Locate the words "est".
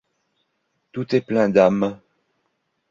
1.15-1.21